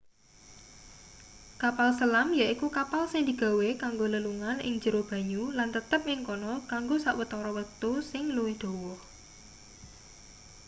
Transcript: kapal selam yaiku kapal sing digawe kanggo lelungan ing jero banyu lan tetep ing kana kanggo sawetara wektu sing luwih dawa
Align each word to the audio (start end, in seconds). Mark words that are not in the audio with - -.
kapal 1.61 1.89
selam 1.99 2.27
yaiku 2.39 2.67
kapal 2.77 3.03
sing 3.11 3.21
digawe 3.29 3.69
kanggo 3.83 4.05
lelungan 4.13 4.57
ing 4.67 4.73
jero 4.83 5.01
banyu 5.11 5.43
lan 5.57 5.69
tetep 5.75 6.01
ing 6.13 6.19
kana 6.27 6.51
kanggo 6.71 6.95
sawetara 7.05 7.51
wektu 7.59 7.91
sing 8.11 8.23
luwih 8.35 8.55
dawa 8.63 8.93